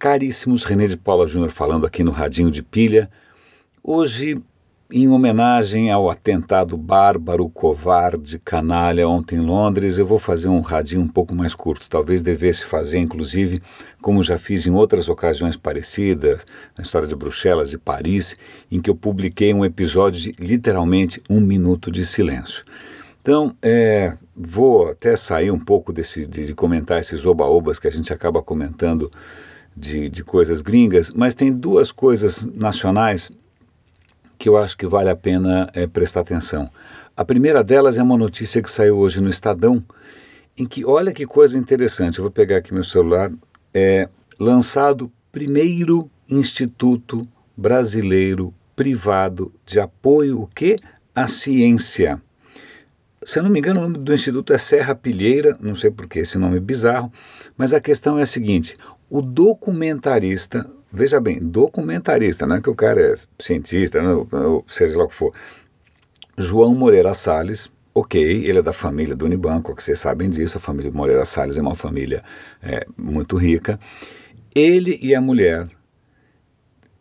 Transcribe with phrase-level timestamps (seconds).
[0.00, 3.10] caríssimos, René de Paula Júnior falando aqui no Radinho de Pilha.
[3.84, 4.40] Hoje,
[4.90, 11.02] em homenagem ao atentado bárbaro, covarde, canalha ontem em Londres, eu vou fazer um radinho
[11.02, 11.86] um pouco mais curto.
[11.86, 13.62] Talvez devesse fazer, inclusive,
[14.00, 16.46] como já fiz em outras ocasiões parecidas,
[16.78, 18.38] na história de Bruxelas, de Paris,
[18.72, 22.64] em que eu publiquei um episódio de literalmente um minuto de silêncio.
[23.20, 27.92] Então, é, vou até sair um pouco desse, de, de comentar esses oba-obas que a
[27.92, 29.12] gente acaba comentando
[29.80, 33.32] de, de coisas gringas, mas tem duas coisas nacionais
[34.38, 36.70] que eu acho que vale a pena é, prestar atenção.
[37.16, 39.82] A primeira delas é uma notícia que saiu hoje no Estadão,
[40.56, 43.30] em que, olha que coisa interessante, eu vou pegar aqui meu celular,
[43.72, 44.08] é
[44.38, 47.22] lançado primeiro Instituto
[47.56, 50.78] Brasileiro Privado de Apoio o quê?
[51.14, 52.20] à Ciência
[53.22, 56.06] se eu não me engano, o nome do instituto é Serra Pilheira, não sei por
[56.06, 57.12] que esse nome é bizarro,
[57.56, 58.76] mas a questão é a seguinte:
[59.10, 64.96] o documentarista, veja bem, documentarista, não é que o cara é cientista, não, ou seja
[64.96, 65.34] lá o que for,
[66.38, 70.60] João Moreira Salles, ok, ele é da família do Unibanco, que vocês sabem disso, a
[70.60, 72.22] família Moreira Salles é uma família
[72.62, 73.78] é, muito rica.
[74.54, 75.68] Ele e a mulher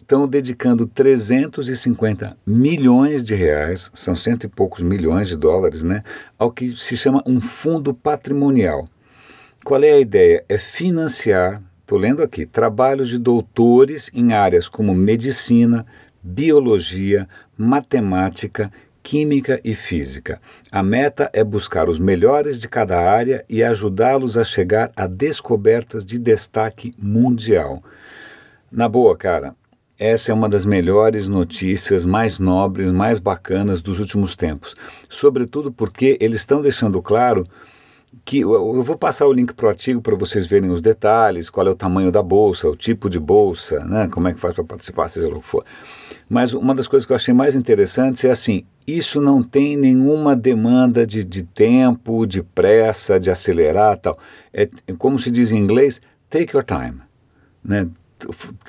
[0.00, 6.02] estão dedicando 350 milhões de reais, são cento e poucos milhões de dólares, né,
[6.38, 8.88] ao que se chama um fundo patrimonial.
[9.62, 10.42] Qual é a ideia?
[10.48, 15.86] É financiar, estou lendo aqui, trabalhos de doutores em áreas como medicina,
[16.22, 18.70] biologia, matemática,
[19.02, 20.38] química e física.
[20.70, 26.04] A meta é buscar os melhores de cada área e ajudá-los a chegar a descobertas
[26.04, 27.82] de destaque mundial.
[28.70, 29.56] Na boa, cara,
[29.98, 34.76] essa é uma das melhores notícias, mais nobres, mais bacanas dos últimos tempos.
[35.08, 37.46] Sobretudo porque eles estão deixando claro
[38.24, 41.66] que eu vou passar o link para o artigo para vocês verem os detalhes, qual
[41.66, 44.64] é o tamanho da bolsa, o tipo de bolsa, né, como é que faz para
[44.64, 45.64] participar, seja o que for.
[46.28, 50.36] Mas uma das coisas que eu achei mais interessantes é assim, isso não tem nenhuma
[50.36, 54.18] demanda de, de tempo, de pressa, de acelerar tal.
[54.52, 54.68] É,
[54.98, 57.00] como se diz em inglês, take your time.
[57.64, 57.88] Né?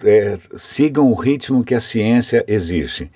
[0.04, 3.10] é, sigam o ritmo que a ciência exige.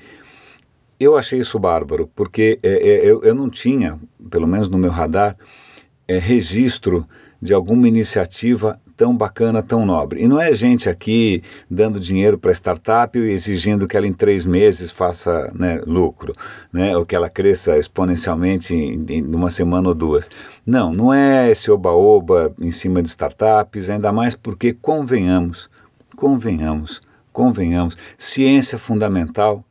[0.99, 3.99] Eu achei isso bárbaro, porque é, é, eu, eu, não tinha,
[4.29, 5.35] pelo menos no meu radar,
[6.13, 7.07] é, registro
[7.41, 10.23] de alguma iniciativa tão bacana, tão nobre.
[10.23, 14.45] E não é gente aqui dando dinheiro para startup e exigindo que ela em três
[14.45, 16.33] meses faça né, lucro,
[16.71, 20.29] né, ou que ela cresça exponencialmente em, em uma semana ou duas.
[20.65, 25.69] Não, não é esse oba-oba em cima de startups, ainda mais porque, convenhamos,
[26.15, 27.01] convenhamos,
[27.31, 29.65] convenhamos, ciência fundamental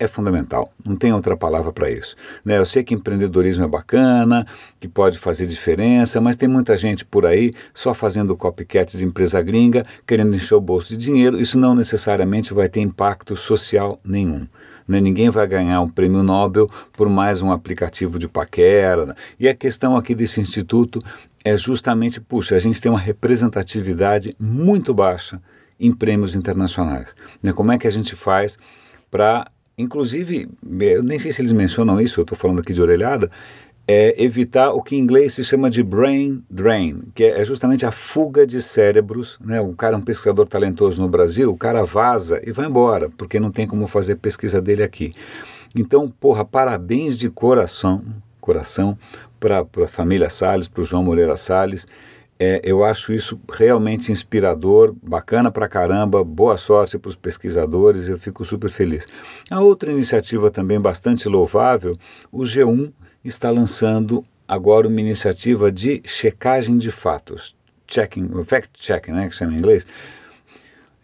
[0.00, 2.16] é fundamental, não tem outra palavra para isso.
[2.42, 2.56] Né?
[2.56, 4.46] Eu sei que empreendedorismo é bacana,
[4.80, 9.42] que pode fazer diferença, mas tem muita gente por aí só fazendo copycat de empresa
[9.42, 14.48] gringa, querendo encher o bolso de dinheiro, isso não necessariamente vai ter impacto social nenhum.
[14.88, 15.00] Né?
[15.02, 19.14] Ninguém vai ganhar um prêmio Nobel por mais um aplicativo de paquera.
[19.38, 21.04] E a questão aqui desse instituto
[21.44, 25.40] é justamente, puxa, a gente tem uma representatividade muito baixa
[25.78, 27.14] em prêmios internacionais.
[27.42, 27.52] Né?
[27.52, 28.58] Como é que a gente faz
[29.10, 30.48] para, inclusive,
[30.80, 33.30] eu nem sei se eles mencionam isso, eu estou falando aqui de orelhada,
[33.88, 37.90] é evitar o que em inglês se chama de brain drain, que é justamente a
[37.90, 39.36] fuga de cérebros.
[39.44, 39.60] Né?
[39.60, 43.40] O cara é um pesquisador talentoso no Brasil, o cara vaza e vai embora, porque
[43.40, 45.12] não tem como fazer pesquisa dele aqui.
[45.74, 48.04] Então, porra, parabéns de coração,
[48.40, 48.96] coração
[49.40, 51.86] para a família Salles, para o João Moreira Salles.
[52.42, 58.18] É, eu acho isso realmente inspirador, bacana pra caramba, boa sorte para os pesquisadores, eu
[58.18, 59.06] fico super feliz.
[59.50, 61.98] A outra iniciativa também bastante louvável,
[62.32, 62.90] o G1
[63.22, 67.54] está lançando agora uma iniciativa de checagem de fatos,
[67.86, 69.86] checking, fact-checking, né, que chama em inglês.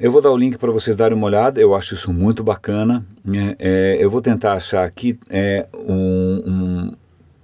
[0.01, 3.05] Eu vou dar o link para vocês darem uma olhada, eu acho isso muito bacana.
[3.29, 6.93] É, é, eu vou tentar achar aqui é, um, um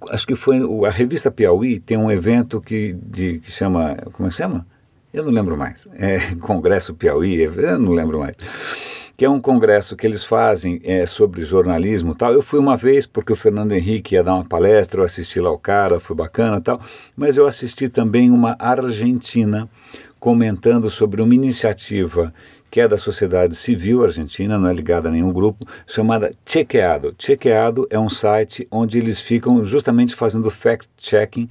[0.09, 4.29] acho que foi a revista Piauí tem um evento que, de, que chama, como é
[4.29, 4.65] que chama?
[5.13, 5.87] Eu não lembro mais.
[5.93, 8.35] É Congresso Piauí, eu não lembro mais.
[9.15, 12.33] Que é um congresso que eles fazem é, sobre jornalismo tal.
[12.33, 15.51] Eu fui uma vez porque o Fernando Henrique ia dar uma palestra, eu assisti lá
[15.51, 16.81] o cara, foi bacana tal.
[17.15, 19.69] Mas eu assisti também uma argentina
[20.19, 22.33] comentando sobre uma iniciativa
[22.73, 27.13] que é da sociedade civil argentina, não é ligada a nenhum grupo, chamada Chequeado.
[27.19, 31.47] Chequeado é um site onde eles ficam justamente fazendo fact-checking,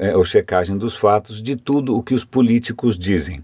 [0.00, 3.40] é, ou checagem dos fatos, de tudo o que os políticos dizem.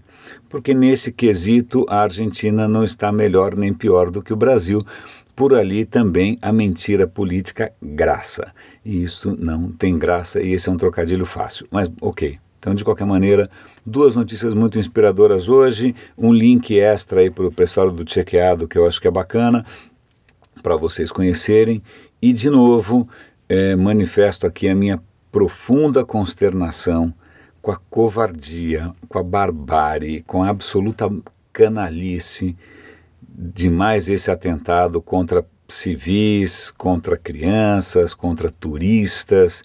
[0.49, 4.85] Porque nesse quesito a Argentina não está melhor nem pior do que o Brasil.
[5.33, 8.51] Por ali também a mentira política graça.
[8.83, 11.65] E isso não tem graça, e esse é um trocadilho fácil.
[11.71, 13.47] Mas ok, Então, de qualquer maneira,
[13.85, 18.75] duas notícias muito inspiradoras hoje, um link extra aí para o pessoal do Chequeado, que
[18.75, 19.63] eu acho que é bacana,
[20.63, 21.83] para vocês conhecerem,
[22.19, 23.07] e de novo,
[23.47, 24.99] é, manifesto aqui a minha
[25.31, 27.13] profunda consternação
[27.61, 31.07] com a covardia, com a barbárie, com a absoluta
[31.53, 32.57] canalice
[33.21, 39.63] de mais esse atentado contra civis, contra crianças, contra turistas.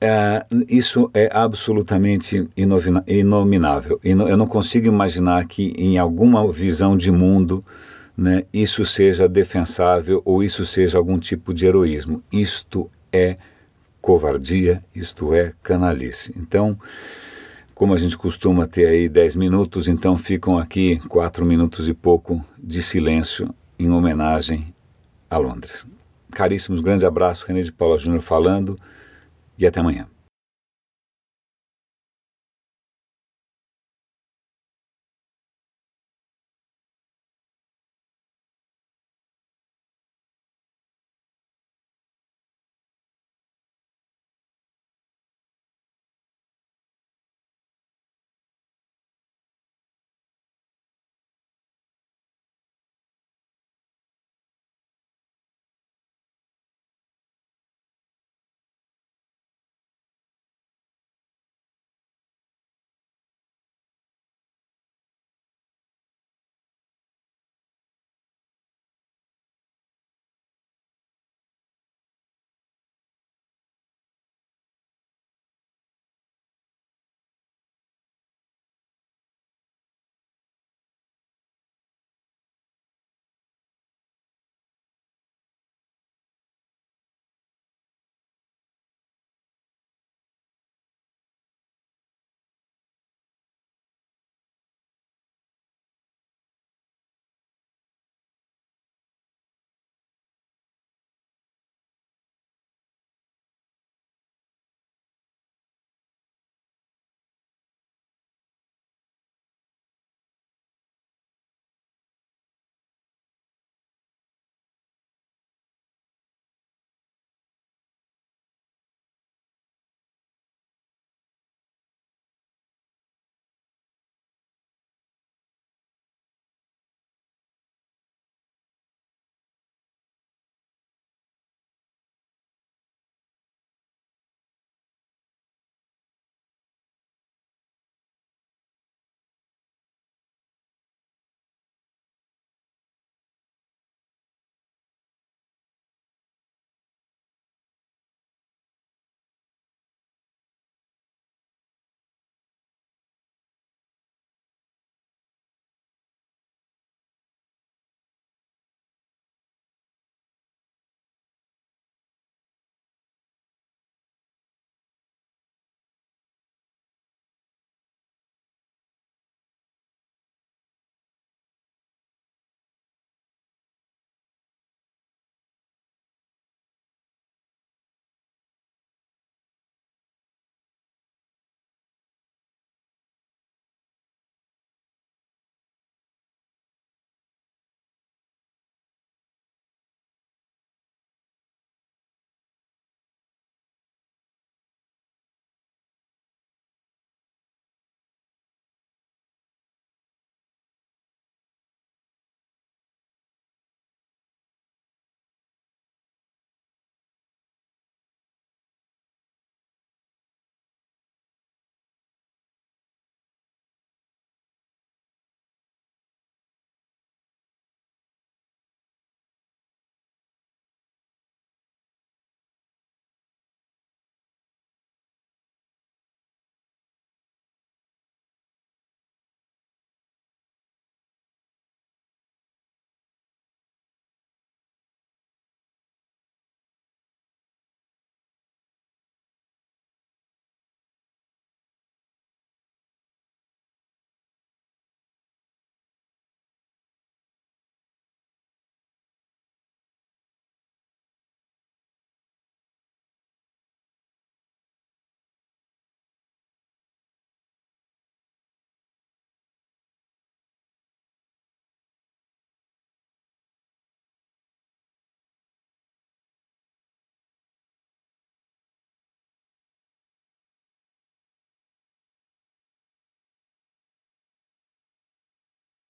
[0.00, 2.48] É, isso é absolutamente
[3.06, 4.00] inominável.
[4.02, 7.62] Eu não consigo imaginar que em alguma visão de mundo
[8.16, 12.22] né, isso seja defensável ou isso seja algum tipo de heroísmo.
[12.32, 13.36] Isto é
[14.00, 16.34] covardia, isto é canalice.
[16.34, 16.78] Então,
[17.74, 22.42] como a gente costuma ter aí 10 minutos, então ficam aqui quatro minutos e pouco
[22.58, 24.74] de silêncio em homenagem
[25.28, 25.86] a Londres.
[26.30, 28.78] Caríssimos, grande abraço, René de Paula Júnior falando
[29.60, 30.08] e até amanhã.